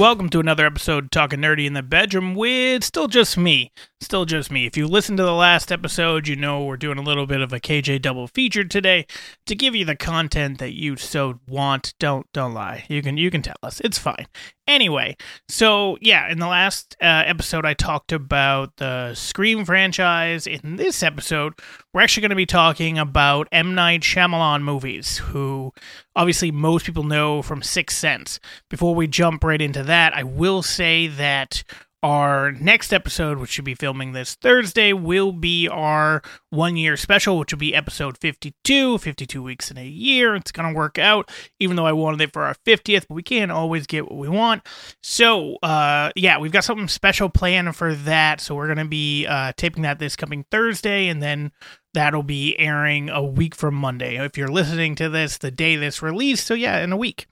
[0.00, 3.70] Welcome to another episode of Talking Nerdy in the Bedroom with still just me.
[4.02, 4.64] Still just me.
[4.64, 7.52] If you listened to the last episode, you know we're doing a little bit of
[7.52, 9.06] a KJ double feature today
[9.44, 11.92] to give you the content that you so want.
[11.98, 12.86] Don't don't lie.
[12.88, 13.78] You can you can tell us.
[13.80, 14.26] It's fine.
[14.66, 15.18] Anyway,
[15.50, 20.46] so yeah, in the last uh, episode I talked about the Scream franchise.
[20.46, 21.52] In this episode,
[21.92, 25.72] we're actually going to be talking about M Night Shyamalan movies, who
[26.16, 28.40] obviously most people know from Sixth Sense.
[28.70, 31.64] Before we jump right into that, I will say that
[32.02, 37.38] our next episode, which should be filming this Thursday, will be our one year special,
[37.38, 40.34] which will be episode 52, 52 weeks in a year.
[40.34, 43.22] It's going to work out, even though I wanted it for our 50th, but we
[43.22, 44.66] can't always get what we want.
[45.02, 48.40] So, uh, yeah, we've got something special planned for that.
[48.40, 51.52] So, we're going to be uh, taping that this coming Thursday, and then
[51.92, 54.16] that'll be airing a week from Monday.
[54.16, 57.26] If you're listening to this the day this released, so yeah, in a week.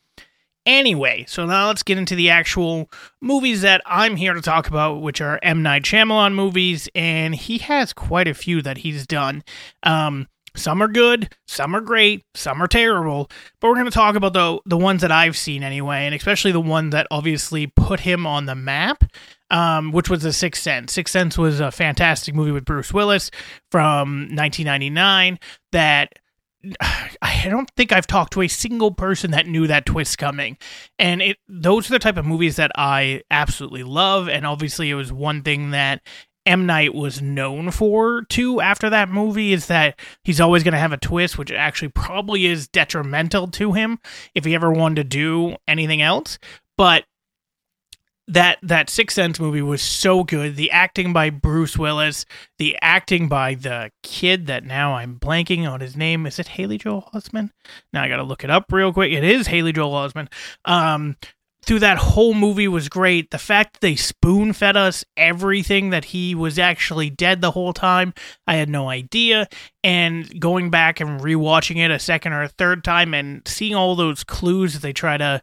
[0.68, 2.90] Anyway, so now let's get into the actual
[3.22, 5.62] movies that I'm here to talk about, which are M.
[5.62, 9.44] Night Shyamalan movies, and he has quite a few that he's done.
[9.82, 13.30] Um, some are good, some are great, some are terrible,
[13.60, 16.52] but we're going to talk about the the ones that I've seen anyway, and especially
[16.52, 19.04] the one that obviously put him on the map,
[19.50, 20.92] um, which was The Sixth Sense.
[20.92, 23.30] Sixth Sense was a fantastic movie with Bruce Willis
[23.70, 25.38] from 1999
[25.72, 26.18] that
[26.80, 30.58] I don't think I've talked to a single person that knew that twist coming.
[30.98, 34.94] And it those are the type of movies that I absolutely love and obviously it
[34.94, 36.02] was one thing that
[36.46, 40.78] M Night was known for too after that movie is that he's always going to
[40.78, 43.98] have a twist which actually probably is detrimental to him
[44.34, 46.38] if he ever wanted to do anything else.
[46.76, 47.04] But
[48.28, 50.56] that that Sixth Sense movie was so good.
[50.56, 52.26] The acting by Bruce Willis,
[52.58, 56.26] the acting by the kid that now I'm blanking on his name.
[56.26, 57.50] Is it Haley Joel Osment?
[57.92, 59.12] Now I got to look it up real quick.
[59.12, 60.28] It is Haley Joel Osment.
[60.66, 61.16] Um,
[61.64, 63.30] through that whole movie was great.
[63.30, 67.74] The fact that they spoon fed us everything that he was actually dead the whole
[67.74, 68.14] time,
[68.46, 69.48] I had no idea.
[69.84, 73.96] And going back and rewatching it a second or a third time and seeing all
[73.96, 75.42] those clues that they try to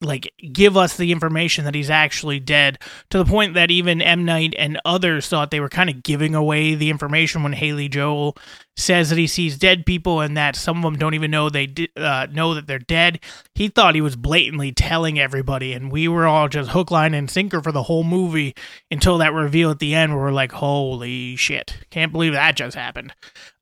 [0.00, 2.78] like give us the information that he's actually dead
[3.10, 6.34] to the point that even M Night and others thought they were kind of giving
[6.34, 8.36] away the information when Haley Joel
[8.76, 11.74] says that he sees dead people and that some of them don't even know they
[11.96, 13.18] uh, know that they're dead.
[13.56, 17.28] He thought he was blatantly telling everybody, and we were all just hook, line, and
[17.28, 18.54] sinker for the whole movie
[18.90, 21.76] until that reveal at the end where we're like, "Holy shit!
[21.90, 23.12] Can't believe that just happened."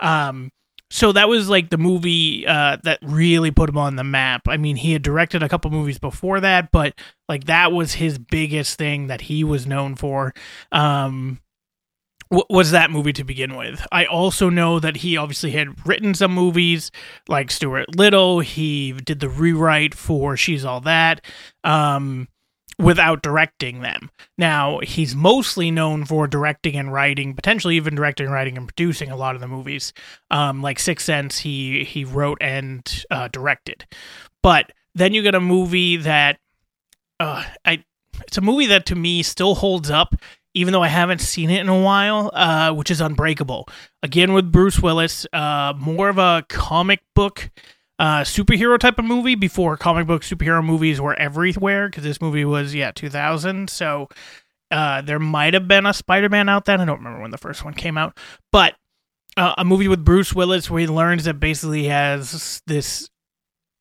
[0.01, 0.51] Um,
[0.91, 4.43] so that was like the movie uh, that really put him on the map.
[4.47, 6.95] I mean, he had directed a couple movies before that, but
[7.29, 10.33] like that was his biggest thing that he was known for.
[10.71, 11.41] Um,
[12.31, 13.87] was that movie to begin with.
[13.93, 16.91] I also know that he obviously had written some movies
[17.29, 18.41] like Stuart Little.
[18.41, 21.25] He did the rewrite for She's All That.
[21.63, 22.29] Um,
[22.78, 24.10] without directing them.
[24.37, 29.16] Now, he's mostly known for directing and writing, potentially even directing, writing, and producing a
[29.16, 29.92] lot of the movies.
[30.31, 33.87] Um, like Sixth Sense, he he wrote and uh, directed.
[34.42, 36.38] But then you get a movie that,
[37.19, 37.84] uh, I
[38.22, 40.14] it's a movie that to me still holds up,
[40.54, 43.69] even though I haven't seen it in a while, uh, which is Unbreakable.
[44.03, 47.50] Again with Bruce Willis, uh, more of a comic book
[47.99, 52.45] uh, superhero type of movie before comic book superhero movies were everywhere because this movie
[52.45, 54.09] was yeah 2000 so
[54.71, 56.81] uh, there might have been a spider-man out then.
[56.81, 58.19] I don't remember when the first one came out.
[58.51, 58.75] But
[59.37, 63.09] uh, a movie with bruce willis where he learns that basically has this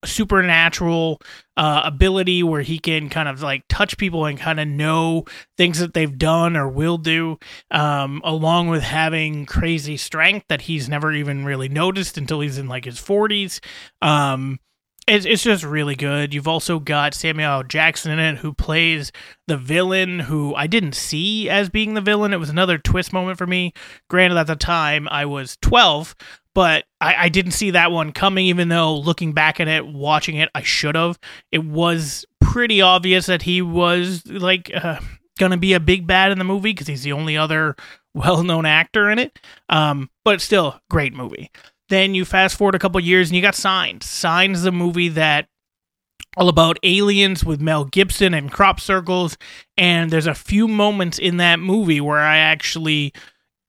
[0.05, 1.21] supernatural
[1.57, 5.25] uh, ability where he can kind of like touch people and kind of know
[5.57, 7.37] things that they've done or will do,
[7.71, 12.67] um, along with having crazy strength that he's never even really noticed until he's in
[12.67, 13.59] like his 40s.
[14.01, 14.59] Um,
[15.07, 16.33] it's, it's just really good.
[16.33, 19.11] You've also got Samuel Jackson in it, who plays
[19.47, 22.33] the villain, who I didn't see as being the villain.
[22.33, 23.73] It was another twist moment for me.
[24.09, 26.15] Granted, at the time I was 12,
[26.55, 30.37] but I, I didn't see that one coming, even though looking back at it, watching
[30.37, 31.19] it, I should have.
[31.51, 34.99] It was pretty obvious that he was like uh,
[35.37, 37.75] gonna be a big bad in the movie because he's the only other
[38.15, 39.37] well-known actor in it.
[39.69, 41.51] Um, but still, great movie.
[41.89, 44.05] Then you fast forward a couple years and you got Signs.
[44.05, 45.47] Signs the movie that
[46.37, 49.37] all about aliens with Mel Gibson and crop circles.
[49.77, 53.13] And there's a few moments in that movie where I actually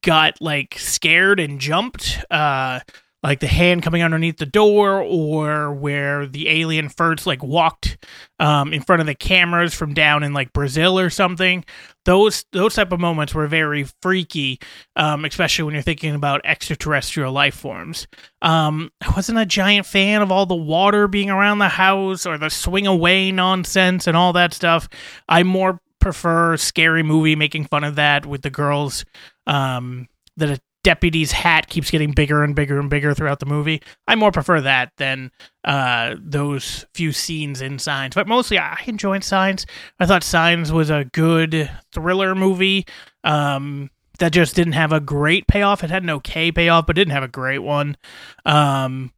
[0.02, 2.24] got like scared and jumped.
[2.30, 2.80] Uh,
[3.26, 7.98] like the hand coming underneath the door, or where the alien first like walked
[8.38, 11.64] um, in front of the cameras from down in like Brazil or something.
[12.04, 14.60] Those those type of moments were very freaky,
[14.94, 18.06] um, especially when you're thinking about extraterrestrial life forms.
[18.42, 22.38] Um, I wasn't a giant fan of all the water being around the house or
[22.38, 24.88] the swing away nonsense and all that stuff.
[25.28, 29.04] I more prefer scary movie making fun of that with the girls
[29.48, 30.06] um,
[30.36, 33.82] the deputy's hat keeps getting bigger and bigger and bigger throughout the movie.
[34.06, 35.32] I more prefer that than
[35.64, 38.14] uh, those few scenes in Signs.
[38.14, 39.66] But mostly, I enjoyed Signs.
[39.98, 42.86] I thought Signs was a good thriller movie.
[43.24, 43.90] Um,
[44.20, 45.82] that just didn't have a great payoff.
[45.82, 47.96] It had an okay payoff, but didn't have a great one.
[48.44, 49.12] Um,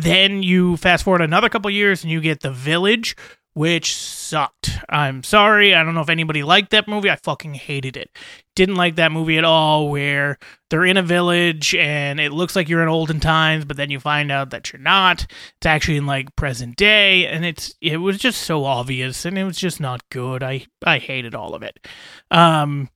[0.00, 3.16] then you fast forward another couple years and you get The Village,
[3.54, 4.78] which sucked.
[4.88, 5.74] I'm sorry.
[5.74, 7.10] I don't know if anybody liked that movie.
[7.10, 8.10] I fucking hated it.
[8.54, 10.38] Didn't like that movie at all, where
[10.68, 13.98] they're in a village and it looks like you're in olden times, but then you
[13.98, 15.26] find out that you're not.
[15.56, 19.44] It's actually in like present day, and it's it was just so obvious and it
[19.44, 20.42] was just not good.
[20.42, 21.86] I I hated all of it.
[22.30, 22.88] Um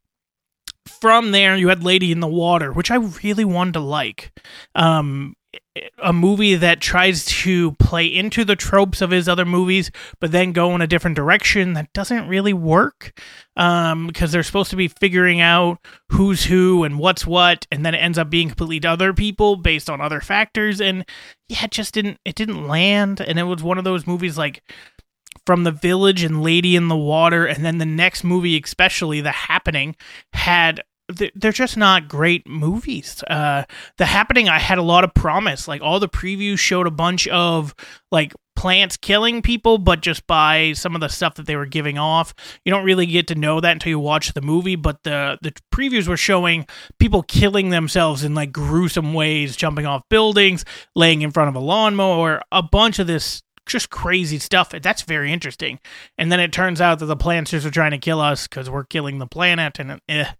[0.86, 4.32] from there you had Lady in the Water, which I really wanted to like.
[4.74, 5.34] Um
[6.02, 9.90] a movie that tries to play into the tropes of his other movies,
[10.20, 13.18] but then go in a different direction that doesn't really work
[13.56, 15.78] um, because they're supposed to be figuring out
[16.10, 19.90] who's who and what's what, and then it ends up being completely other people based
[19.90, 21.04] on other factors, and
[21.48, 24.62] yeah, it just didn't it didn't land, and it was one of those movies like
[25.46, 29.32] from the village and lady in the water and then the next movie especially the
[29.32, 29.94] happening
[30.32, 33.22] had they're just not great movies.
[33.24, 33.64] Uh,
[33.98, 35.68] the Happening, I had a lot of promise.
[35.68, 37.74] Like all the previews showed a bunch of
[38.10, 41.98] like plants killing people, but just by some of the stuff that they were giving
[41.98, 42.34] off.
[42.64, 44.76] You don't really get to know that until you watch the movie.
[44.76, 46.66] But the the previews were showing
[46.98, 50.64] people killing themselves in like gruesome ways, jumping off buildings,
[50.96, 54.70] laying in front of a lawnmower, a bunch of this just crazy stuff.
[54.70, 55.78] That's very interesting.
[56.18, 58.84] And then it turns out that the planters are trying to kill us because we're
[58.84, 60.30] killing the planet, and eh.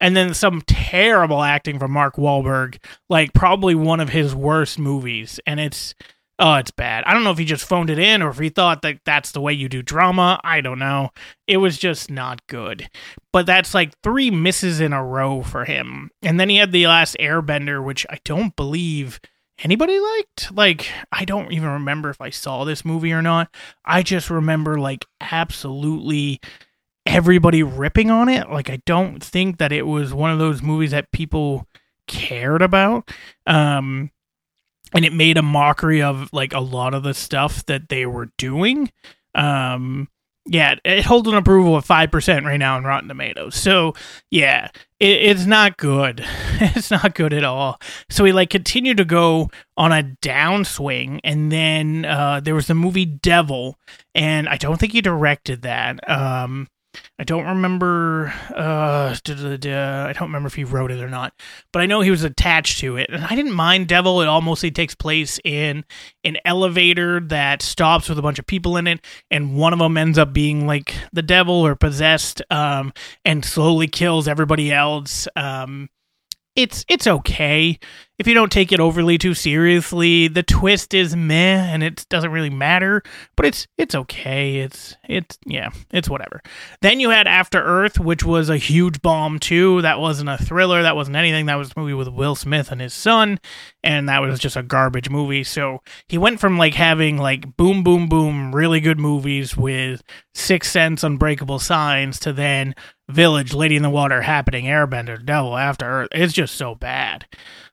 [0.00, 2.78] and then some terrible acting from Mark Wahlberg,
[3.08, 5.94] like probably one of his worst movies, and it's.
[6.36, 7.04] Oh, it's bad.
[7.06, 9.30] I don't know if he just phoned it in or if he thought that that's
[9.30, 10.40] the way you do drama.
[10.42, 11.10] I don't know.
[11.46, 12.88] It was just not good.
[13.32, 16.10] But that's like three misses in a row for him.
[16.22, 19.20] And then he had the last Airbender, which I don't believe
[19.62, 20.52] anybody liked.
[20.52, 23.54] Like, I don't even remember if I saw this movie or not.
[23.84, 26.40] I just remember, like, absolutely
[27.06, 28.50] everybody ripping on it.
[28.50, 31.68] Like, I don't think that it was one of those movies that people
[32.06, 33.10] cared about.
[33.46, 34.10] Um,
[34.94, 38.30] and it made a mockery of, like, a lot of the stuff that they were
[38.38, 38.90] doing.
[39.34, 40.08] Um,
[40.46, 43.54] yeah, it holds an approval of 5% right now in Rotten Tomatoes.
[43.54, 43.94] So,
[44.30, 44.68] yeah,
[45.00, 46.22] it, it's not good.
[46.60, 47.80] it's not good at all.
[48.10, 52.74] So we like continued to go on a downswing and then uh, there was the
[52.74, 53.78] movie Devil
[54.14, 56.08] and I don't think he directed that.
[56.08, 56.68] Um,
[57.18, 58.32] I don't remember.
[58.54, 61.32] Uh, I don't remember if he wrote it or not,
[61.72, 64.20] but I know he was attached to it, and I didn't mind Devil.
[64.20, 65.84] It all mostly takes place in
[66.24, 69.96] an elevator that stops with a bunch of people in it, and one of them
[69.96, 72.92] ends up being like the devil or possessed, um,
[73.24, 75.28] and slowly kills everybody else.
[75.36, 75.88] Um,
[76.56, 77.78] it's it's okay
[78.18, 80.28] if you don't take it overly too seriously.
[80.28, 83.02] The twist is meh, and it doesn't really matter,
[83.36, 84.58] but it's it's okay.
[84.58, 86.40] It's it's yeah, it's whatever.
[86.80, 89.82] Then you had After Earth, which was a huge bomb too.
[89.82, 90.82] That wasn't a thriller.
[90.82, 91.46] That wasn't anything.
[91.46, 93.40] That was a movie with Will Smith and his son,
[93.82, 95.44] and that was just a garbage movie.
[95.44, 100.02] So he went from like having like boom boom boom really good movies with
[100.34, 102.74] Six Sense, Unbreakable Signs to then
[103.08, 106.08] Village, Lady in the Water, Happening, Airbender, Devil, After Earth.
[106.12, 107.26] It's just so bad.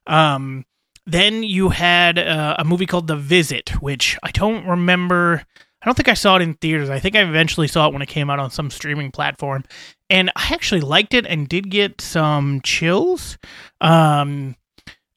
[0.07, 0.65] Um,
[1.05, 5.43] then you had uh, a movie called The Visit, which I don't remember.
[5.81, 6.89] I don't think I saw it in theaters.
[6.89, 9.63] I think I eventually saw it when it came out on some streaming platform.
[10.09, 13.37] And I actually liked it and did get some chills
[13.79, 14.55] um,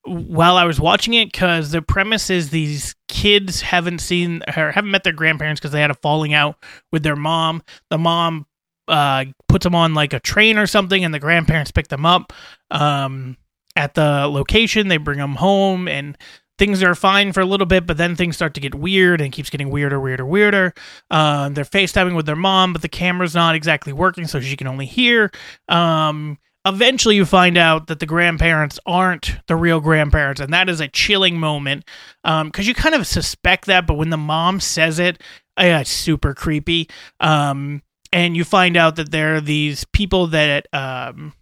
[0.04, 4.90] while I was watching it because the premise is these kids haven't seen or haven't
[4.90, 6.56] met their grandparents because they had a falling out
[6.92, 7.62] with their mom.
[7.90, 8.46] The mom
[8.88, 12.32] uh, puts them on like a train or something, and the grandparents pick them up
[12.70, 13.36] um,
[13.76, 14.88] at the location.
[14.88, 16.16] They bring them home, and
[16.58, 19.32] things are fine for a little bit, but then things start to get weird and
[19.32, 20.72] keeps getting weirder, weirder, weirder.
[21.10, 24.66] Uh, they're FaceTiming with their mom, but the camera's not exactly working, so she can
[24.66, 25.30] only hear.
[25.68, 30.80] Um, eventually, you find out that the grandparents aren't the real grandparents, and that is
[30.80, 31.84] a chilling moment
[32.22, 35.20] Um because um, you kind of suspect that, but when the mom says it,
[35.58, 36.88] yeah, it's super creepy.
[37.20, 37.82] Um,
[38.14, 41.34] and you find out that there are these people that um,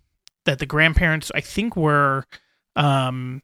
[0.46, 2.24] that the grandparents I think were
[2.74, 3.42] um,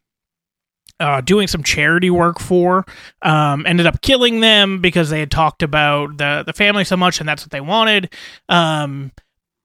[0.99, 2.87] uh, doing some charity work for.
[3.21, 7.21] Um, ended up killing them because they had talked about the the family so much,
[7.21, 8.13] and that's what they wanted.
[8.49, 9.13] Um,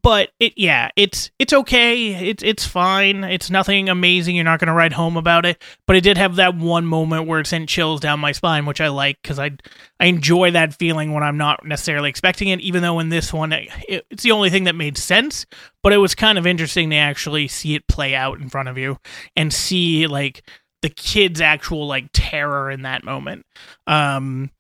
[0.04, 2.30] but it yeah it's it's okay.
[2.30, 3.24] It's it's fine.
[3.24, 4.36] It's nothing amazing.
[4.36, 5.62] You're not going to write home about it.
[5.88, 8.82] But it did have that one moment where it sent chills down my spine which
[8.82, 9.52] i like because i
[10.00, 13.54] i enjoy that feeling when i'm not necessarily expecting it even though in this one
[13.54, 13.70] it,
[14.10, 15.46] it's the only thing that made sense.
[15.82, 18.78] But it was kind of interesting to actually see it play out in front of
[18.78, 18.98] you
[19.36, 20.48] and see like
[20.82, 23.46] the kid's actual like terror in that moment.
[23.88, 24.52] Um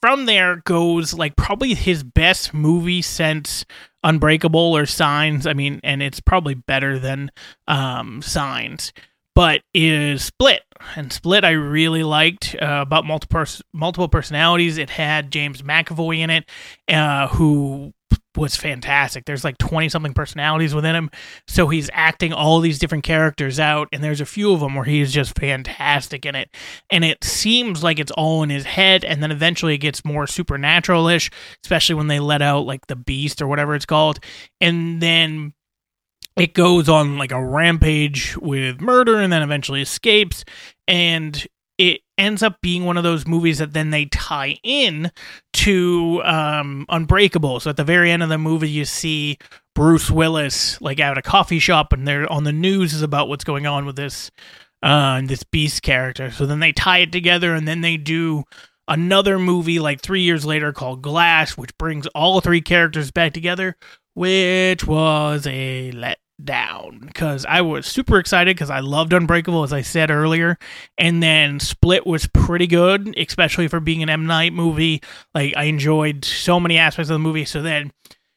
[0.00, 3.64] from there goes like probably his best movie since
[4.04, 5.46] Unbreakable or Signs.
[5.46, 7.30] I mean, and it's probably better than
[7.68, 8.92] um, Signs,
[9.34, 10.62] but is Split.
[10.96, 14.78] And Split, I really liked uh, about multiple multiple personalities.
[14.78, 16.44] It had James McAvoy in it,
[16.88, 17.92] uh, who
[18.36, 19.24] was fantastic.
[19.24, 21.10] There's like 20 something personalities within him.
[21.46, 24.84] So he's acting all these different characters out, and there's a few of them where
[24.84, 26.48] he's just fantastic in it.
[26.90, 30.26] And it seems like it's all in his head, and then eventually it gets more
[30.26, 31.30] supernatural ish,
[31.64, 34.18] especially when they let out like the beast or whatever it's called.
[34.60, 35.52] And then
[36.36, 40.44] it goes on like a rampage with murder and then eventually escapes.
[40.88, 41.46] And
[41.82, 45.10] it ends up being one of those movies that then they tie in
[45.52, 47.58] to um, Unbreakable.
[47.58, 49.36] So at the very end of the movie, you see
[49.74, 53.42] Bruce Willis like at a coffee shop, and they're on the news is about what's
[53.42, 54.30] going on with this
[54.84, 56.30] uh, this Beast character.
[56.30, 58.44] So then they tie it together, and then they do
[58.86, 63.76] another movie like three years later called Glass, which brings all three characters back together,
[64.14, 69.72] which was a let down because I was super excited because I loved Unbreakable, as
[69.72, 70.58] I said earlier.
[70.98, 74.26] And then Split was pretty good, especially for being an M.
[74.26, 75.02] Night movie.
[75.34, 77.44] Like, I enjoyed so many aspects of the movie.
[77.44, 77.92] So then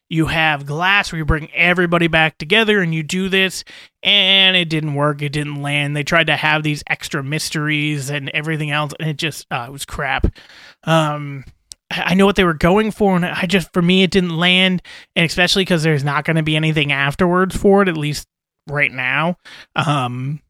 [0.10, 3.64] you have Glass where you bring everybody back together and you do this,
[4.04, 5.22] and it didn't work.
[5.22, 5.96] It didn't land.
[5.96, 9.72] They tried to have these extra mysteries and everything else, and it just, uh, it
[9.72, 10.28] was crap.
[10.84, 11.44] Um,
[11.92, 14.82] I know what they were going for, and I just for me it didn't land,
[15.16, 18.28] and especially because there's not going to be anything afterwards for it, at least
[18.68, 19.38] right now.
[19.76, 20.42] Um,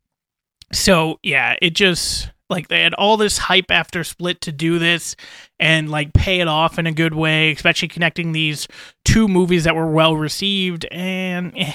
[0.72, 5.15] so yeah, it just like they had all this hype after Split to do this
[5.60, 8.68] and like pay it off in a good way, especially connecting these
[9.04, 11.74] two movies that were well received, and eh,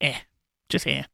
[0.00, 0.18] eh,
[0.68, 1.04] just eh.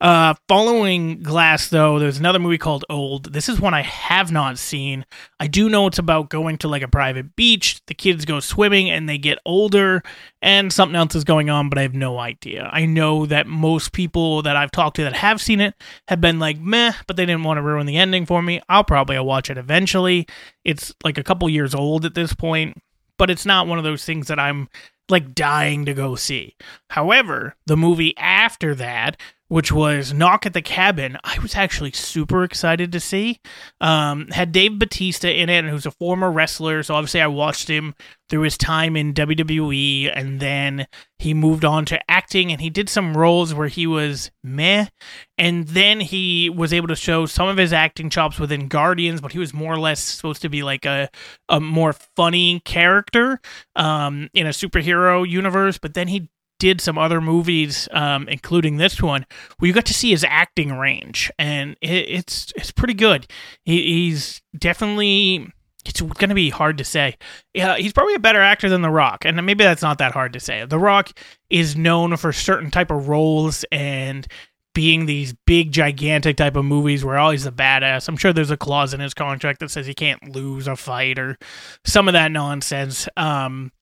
[0.00, 3.32] Uh, following Glass, though, there's another movie called Old.
[3.32, 5.04] This is one I have not seen.
[5.40, 7.84] I do know it's about going to like a private beach.
[7.86, 10.04] The kids go swimming and they get older,
[10.40, 12.70] and something else is going on, but I have no idea.
[12.72, 15.74] I know that most people that I've talked to that have seen it
[16.06, 18.60] have been like meh, but they didn't want to ruin the ending for me.
[18.68, 20.28] I'll probably watch it eventually.
[20.64, 22.80] It's like a couple years old at this point,
[23.16, 24.68] but it's not one of those things that I'm
[25.08, 26.54] like dying to go see.
[26.90, 29.16] However, the movie after that
[29.48, 33.40] which was Knock at the Cabin, I was actually super excited to see.
[33.80, 36.82] Um, had Dave Batista in it, and who's a former wrestler.
[36.82, 37.94] So obviously, I watched him
[38.28, 40.86] through his time in WWE, and then
[41.18, 44.86] he moved on to acting, and he did some roles where he was meh.
[45.38, 49.32] And then he was able to show some of his acting chops within Guardians, but
[49.32, 51.08] he was more or less supposed to be like a,
[51.48, 53.40] a more funny character
[53.76, 55.78] um, in a superhero universe.
[55.78, 56.28] But then he
[56.58, 59.26] did some other movies, um, including this one,
[59.58, 63.26] where you got to see his acting range, and it, it's it's pretty good.
[63.64, 65.52] He, he's definitely
[65.84, 67.16] it's going to be hard to say.
[67.54, 70.32] Yeah, he's probably a better actor than The Rock, and maybe that's not that hard
[70.34, 70.64] to say.
[70.64, 74.26] The Rock is known for certain type of roles and
[74.74, 78.08] being these big gigantic type of movies where always the badass.
[78.08, 81.18] I'm sure there's a clause in his contract that says he can't lose a fight
[81.18, 81.36] or
[81.84, 83.08] some of that nonsense.
[83.16, 83.72] Um,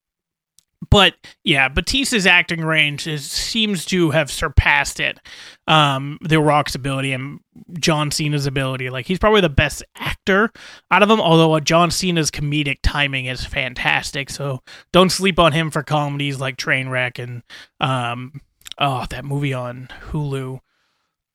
[0.90, 5.18] but yeah, Batista's acting range is, seems to have surpassed it.
[5.66, 7.40] Um, the Rock's ability and
[7.78, 8.90] John Cena's ability.
[8.90, 10.52] Like he's probably the best actor
[10.90, 11.20] out of them.
[11.20, 16.40] Although uh, John Cena's comedic timing is fantastic, so don't sleep on him for comedies
[16.40, 17.42] like Trainwreck and
[17.80, 18.40] um,
[18.78, 20.60] oh that movie on Hulu.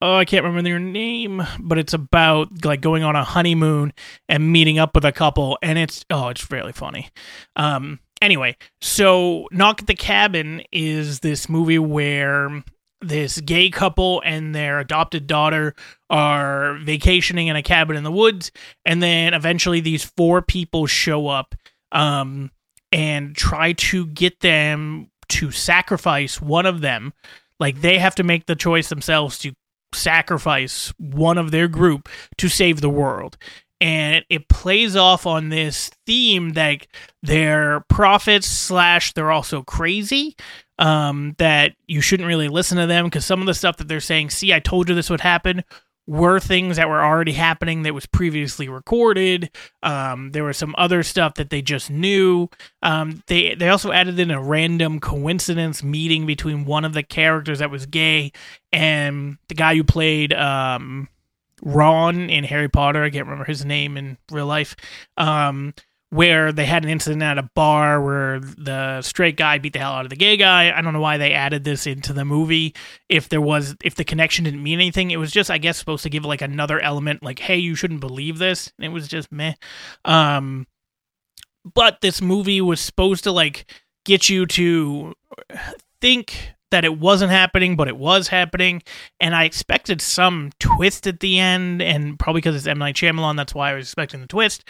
[0.03, 3.93] Oh, I can't remember their name, but it's about like going on a honeymoon
[4.27, 7.10] and meeting up with a couple, and it's oh, it's really funny.
[7.55, 12.63] Um, Anyway, so Knock at the Cabin is this movie where
[13.01, 15.73] this gay couple and their adopted daughter
[16.09, 18.51] are vacationing in a cabin in the woods,
[18.85, 21.55] and then eventually these four people show up
[21.91, 22.51] um,
[22.91, 27.13] and try to get them to sacrifice one of them.
[27.59, 29.53] Like they have to make the choice themselves to
[29.93, 33.37] sacrifice one of their group to save the world
[33.81, 36.88] and it plays off on this theme that
[37.23, 40.35] they're prophets slash they're also crazy
[40.79, 44.00] um, that you shouldn't really listen to them because some of the stuff that they're
[44.00, 45.63] saying see i told you this would happen
[46.07, 49.50] were things that were already happening that was previously recorded.
[49.83, 52.50] Um, there was some other stuff that they just knew.
[52.81, 57.59] Um, they they also added in a random coincidence meeting between one of the characters
[57.59, 58.31] that was gay
[58.73, 61.07] and the guy who played um,
[61.62, 63.03] Ron in Harry Potter.
[63.03, 64.75] I can't remember his name in real life.
[65.18, 65.74] Um,
[66.12, 69.94] where they had an incident at a bar where the straight guy beat the hell
[69.94, 70.77] out of the gay guy.
[70.77, 72.75] I don't know why they added this into the movie.
[73.08, 76.03] If there was, if the connection didn't mean anything, it was just, I guess, supposed
[76.03, 78.74] to give like another element, like, hey, you shouldn't believe this.
[78.77, 79.53] And it was just meh.
[80.03, 80.68] Um,
[81.63, 83.72] but this movie was supposed to like
[84.03, 85.13] get you to
[86.01, 88.81] think that it wasn't happening, but it was happening.
[89.19, 92.79] And I expected some twist at the end, and probably because it's M.
[92.79, 94.65] Night Shyamalan, that's why I was expecting the twist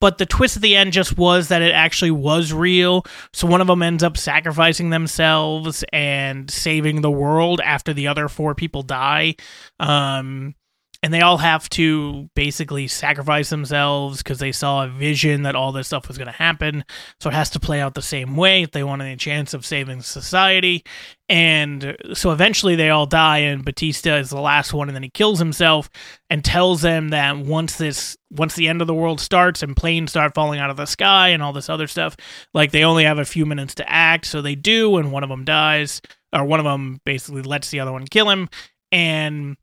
[0.00, 3.04] but the twist at the end just was that it actually was real.
[3.32, 8.28] So one of them ends up sacrificing themselves and saving the world after the other
[8.28, 9.36] four people die.
[9.78, 10.54] Um,
[11.02, 15.72] and they all have to basically sacrifice themselves because they saw a vision that all
[15.72, 16.84] this stuff was going to happen.
[17.20, 19.64] So it has to play out the same way if they want any chance of
[19.64, 20.84] saving society.
[21.28, 25.10] And so eventually they all die, and Batista is the last one, and then he
[25.10, 25.88] kills himself
[26.28, 30.10] and tells them that once this, once the end of the world starts and planes
[30.10, 32.16] start falling out of the sky and all this other stuff,
[32.52, 34.26] like they only have a few minutes to act.
[34.26, 36.02] So they do, and one of them dies,
[36.32, 38.48] or one of them basically lets the other one kill him,
[38.92, 39.56] and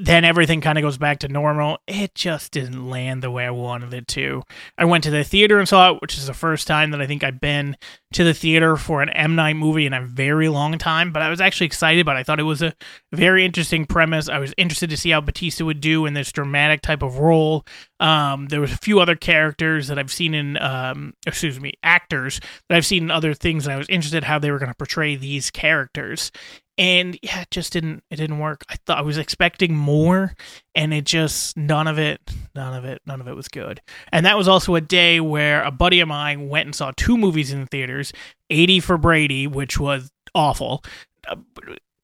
[0.00, 1.78] then everything kind of goes back to normal.
[1.88, 4.44] It just didn't land the way I wanted it to.
[4.76, 7.06] I went to the theater and saw it, which is the first time that I
[7.06, 7.76] think I've been
[8.12, 11.12] to the theater for an M Night movie in a very long time.
[11.12, 12.74] But I was actually excited, but I thought it was a
[13.12, 14.28] very interesting premise.
[14.28, 17.66] I was interested to see how Batista would do in this dramatic type of role.
[17.98, 22.40] Um, there was a few other characters that I've seen in, um, excuse me, actors
[22.68, 24.76] that I've seen in other things, and I was interested how they were going to
[24.76, 26.30] portray these characters
[26.78, 28.64] and yeah it just didn't it didn't work.
[28.68, 30.34] I thought i was expecting more
[30.74, 32.20] and it just none of it
[32.54, 33.82] none of it none of it was good.
[34.12, 37.18] And that was also a day where a buddy of mine went and saw two
[37.18, 38.12] movies in the theaters
[38.48, 40.82] 80 for brady which was awful.
[41.26, 41.36] Uh,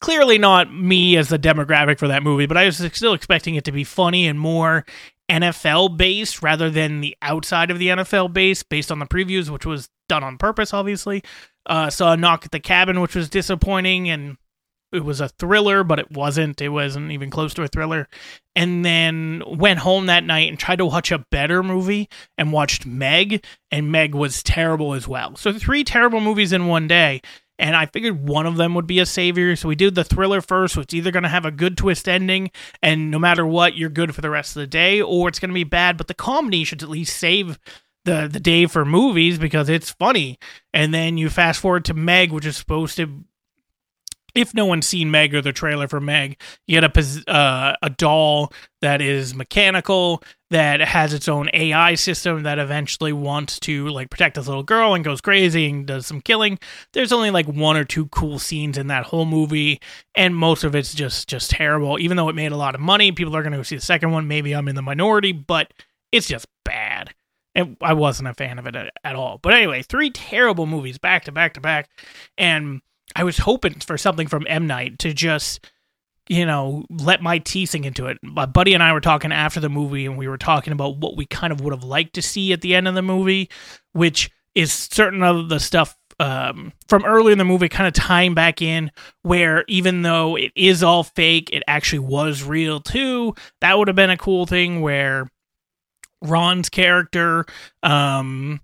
[0.00, 3.64] clearly not me as the demographic for that movie but i was still expecting it
[3.64, 4.84] to be funny and more
[5.30, 9.64] NFL based rather than the outside of the NFL base based on the previews, which
[9.64, 11.22] was done on purpose, obviously.
[11.66, 14.36] Uh, saw a knock at the cabin, which was disappointing, and
[14.94, 16.60] it was a thriller, but it wasn't.
[16.60, 18.08] It wasn't even close to a thriller.
[18.54, 22.86] And then went home that night and tried to watch a better movie and watched
[22.86, 25.36] Meg, and Meg was terrible as well.
[25.36, 27.20] So three terrible movies in one day.
[27.58, 29.54] And I figured one of them would be a savior.
[29.54, 32.50] So we did the thriller first, which either going to have a good twist ending,
[32.82, 35.50] and no matter what, you're good for the rest of the day, or it's going
[35.50, 37.58] to be bad, but the comedy should at least save
[38.04, 40.38] the the day for movies because it's funny.
[40.72, 43.24] And then you fast forward to Meg, which is supposed to
[44.34, 47.90] if no one's seen Meg or the trailer for Meg, you get a uh, a
[47.90, 54.10] doll that is mechanical that has its own AI system that eventually wants to like
[54.10, 56.58] protect this little girl and goes crazy and does some killing.
[56.92, 59.80] There's only like one or two cool scenes in that whole movie,
[60.14, 61.98] and most of it's just just terrible.
[61.98, 63.82] Even though it made a lot of money, people are going to go see the
[63.82, 64.28] second one.
[64.28, 65.72] Maybe I'm in the minority, but
[66.12, 67.14] it's just bad.
[67.56, 69.38] And I wasn't a fan of it at, at all.
[69.40, 71.88] But anyway, three terrible movies back to back to back,
[72.36, 72.80] and
[73.16, 75.68] I was hoping for something from M Night to just
[76.28, 78.18] you know let my tea sink into it.
[78.22, 81.16] My buddy and I were talking after the movie, and we were talking about what
[81.16, 83.50] we kind of would have liked to see at the end of the movie,
[83.92, 88.34] which is certain of the stuff um, from earlier in the movie kind of tying
[88.34, 88.90] back in
[89.22, 93.34] where even though it is all fake, it actually was real too.
[93.60, 95.28] That would have been a cool thing where
[96.22, 97.46] Ron's character
[97.82, 98.60] um,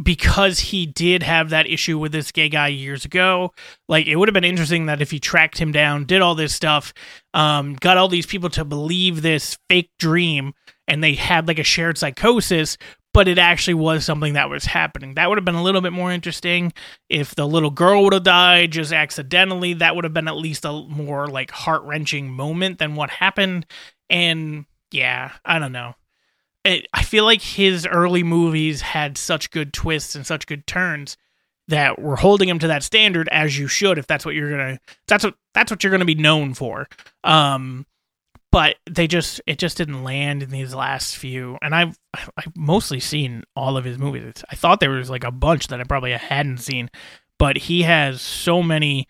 [0.00, 3.52] because he did have that issue with this gay guy years ago,
[3.88, 6.54] like it would have been interesting that if he tracked him down, did all this
[6.54, 6.92] stuff,
[7.34, 10.54] um, got all these people to believe this fake dream,
[10.86, 12.78] and they had like a shared psychosis,
[13.12, 15.14] but it actually was something that was happening.
[15.14, 16.72] That would have been a little bit more interesting
[17.08, 19.74] if the little girl would have died just accidentally.
[19.74, 23.66] That would have been at least a more like heart wrenching moment than what happened.
[24.08, 25.94] And yeah, I don't know
[26.68, 31.16] it, I feel like his early movies had such good twists and such good turns
[31.68, 34.78] that we're holding him to that standard as you should if that's what you're gonna
[35.06, 36.88] that's what that's what you're gonna be known for.
[37.24, 37.86] Um
[38.50, 41.58] but they just it just didn't land in these last few.
[41.62, 44.44] And i've i've mostly seen all of his movies.
[44.50, 46.90] I thought there was like a bunch that i probably hadn't seen
[47.38, 49.06] but he has so many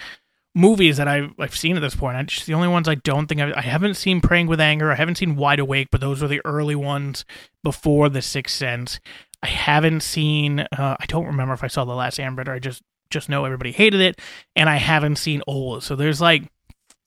[0.54, 2.16] movies that I've, I've seen at this point.
[2.16, 4.90] I just the only ones I don't think I've, I haven't seen Praying with Anger.
[4.90, 7.24] I haven't seen Wide Awake, but those were the early ones
[7.62, 9.00] before The Sixth Sense.
[9.42, 10.60] I haven't seen.
[10.60, 12.48] Uh, I don't remember if I saw The Last Airbender.
[12.48, 14.20] I just just know everybody hated it,
[14.56, 15.82] and I haven't seen Old.
[15.82, 16.44] So there's like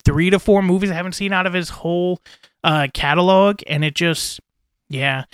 [0.04, 2.20] three to four movies I haven't seen out of his whole
[2.64, 4.40] uh, catalog, and it just,
[4.90, 5.26] yeah,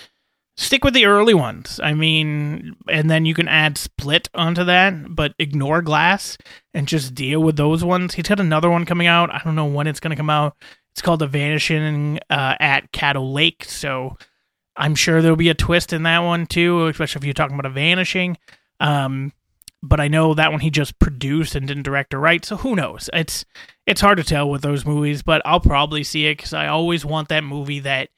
[0.58, 1.80] stick with the early ones.
[1.82, 6.36] I mean, and then you can add Split onto that, but ignore Glass
[6.74, 8.14] and just deal with those ones.
[8.14, 9.32] He's got another one coming out.
[9.32, 10.56] I don't know when it's going to come out.
[10.92, 13.64] It's called The Vanishing uh, at Cattle Lake.
[13.64, 14.18] So
[14.76, 17.70] I'm sure there'll be a twist in that one too, especially if you're talking about
[17.70, 18.36] a vanishing.
[18.80, 19.32] Um,
[19.80, 22.74] but I know that one he just produced and didn't direct or write, so who
[22.74, 23.08] knows?
[23.12, 23.44] It's
[23.86, 27.04] it's hard to tell with those movies, but I'll probably see it because I always
[27.04, 28.08] want that movie that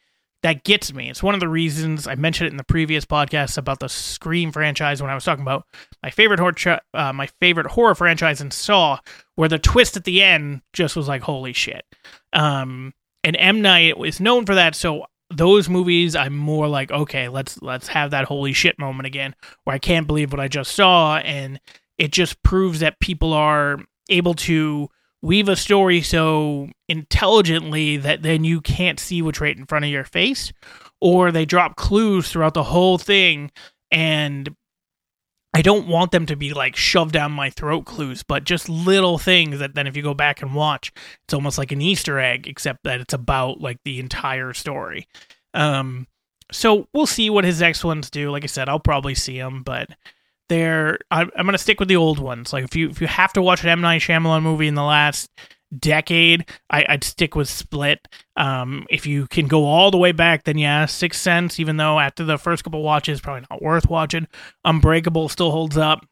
[0.42, 1.10] that gets me.
[1.10, 4.52] It's one of the reasons I mentioned it in the previous podcast about the Scream
[4.52, 5.66] franchise when I was talking about
[6.02, 8.98] my favorite horror, uh, my favorite horror franchise in Saw,
[9.34, 11.84] where the twist at the end just was like, holy shit.
[12.32, 17.28] Um, and M Night is known for that, so those movies I'm more like, okay,
[17.28, 20.74] let's let's have that holy shit moment again, where I can't believe what I just
[20.74, 21.60] saw, and
[21.98, 24.88] it just proves that people are able to
[25.22, 29.90] weave a story so intelligently that then you can't see what's right in front of
[29.90, 30.52] your face,
[31.00, 33.50] or they drop clues throughout the whole thing.
[33.90, 34.54] And
[35.52, 39.18] I don't want them to be like shoved down my throat clues, but just little
[39.18, 40.92] things that then if you go back and watch,
[41.24, 45.08] it's almost like an Easter egg, except that it's about like the entire story.
[45.52, 46.06] Um,
[46.52, 48.30] so we'll see what his next ones do.
[48.30, 49.90] Like I said, I'll probably see them, but
[50.50, 52.52] they're I'm, I'm gonna stick with the old ones.
[52.52, 54.82] Like if you if you have to watch an M Night Shyamalan movie in the
[54.82, 55.30] last
[55.74, 58.06] decade, I, would stick with Split.
[58.36, 61.60] Um, if you can go all the way back, then yeah, Sixth Sense.
[61.60, 64.26] Even though after the first couple watches, probably not worth watching.
[64.64, 66.04] Unbreakable still holds up.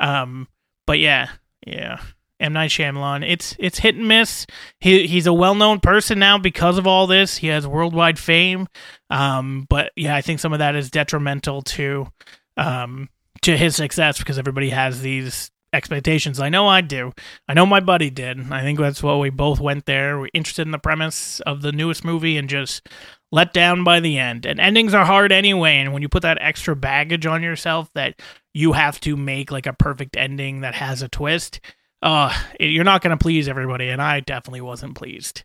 [0.00, 0.48] Um,
[0.86, 1.28] but yeah,
[1.66, 2.00] yeah.
[2.40, 3.30] M Night Shyamalan.
[3.30, 4.46] It's it's hit and miss.
[4.80, 7.36] He he's a well known person now because of all this.
[7.36, 8.68] He has worldwide fame.
[9.10, 12.08] Um, but yeah, I think some of that is detrimental to
[12.56, 13.10] um
[13.46, 16.40] to his success because everybody has these expectations.
[16.40, 17.12] I know I do.
[17.48, 18.52] I know my buddy did.
[18.52, 20.18] I think that's what we both went there.
[20.18, 22.88] We're interested in the premise of the newest movie and just
[23.30, 24.46] let down by the end.
[24.46, 25.76] And endings are hard anyway.
[25.76, 28.20] And when you put that extra baggage on yourself that
[28.52, 31.60] you have to make like a perfect ending that has a twist,
[32.02, 33.88] uh, you're not going to please everybody.
[33.88, 35.44] And I definitely wasn't pleased.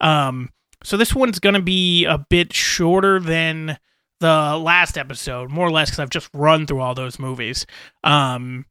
[0.00, 0.48] Um,
[0.82, 3.78] so this one's going to be a bit shorter than
[4.20, 7.66] the last episode, more or less, because I've just run through all those movies.
[8.02, 8.66] Um,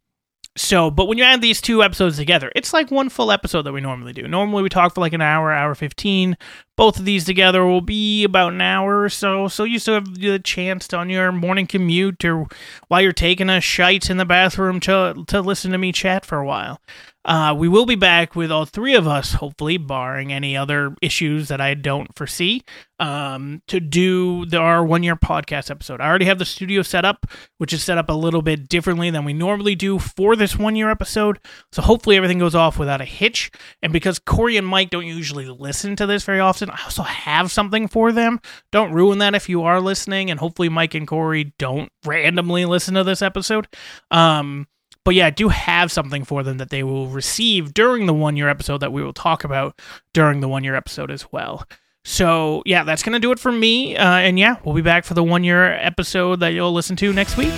[0.56, 3.73] so, but when you add these two episodes together, it's like one full episode that
[3.73, 4.27] we normally do.
[4.27, 6.38] Normally, we talk for like an hour, hour 15.
[6.75, 9.47] Both of these together will be about an hour or so.
[9.47, 12.47] So, you still have the chance to, on your morning commute or
[12.88, 16.39] while you're taking a shite in the bathroom to, to listen to me chat for
[16.39, 16.79] a while.
[17.25, 21.47] Uh, we will be back with all three of us, hopefully, barring any other issues
[21.47, 22.63] that I don't foresee,
[22.99, 26.01] um, to do the, our one year podcast episode.
[26.01, 27.25] I already have the studio set up,
[27.59, 30.75] which is set up a little bit differently than we normally do for this one
[30.75, 31.39] year episode.
[31.71, 33.51] So hopefully everything goes off without a hitch.
[33.81, 37.52] And because Corey and Mike don't usually listen to this very often, I also have
[37.52, 38.39] something for them.
[38.71, 40.30] Don't ruin that if you are listening.
[40.30, 43.67] And hopefully Mike and Corey don't randomly listen to this episode.
[44.12, 44.67] Um,
[45.06, 48.38] but yeah, I do have something for them that they will receive during the one
[48.38, 49.80] year episode that we will talk about
[50.13, 51.67] during the one year episode as well.
[52.06, 53.95] So yeah, that's gonna do it for me.
[53.95, 57.13] Uh, and yeah, we'll be back for the one year episode that you'll listen to
[57.13, 57.54] next week.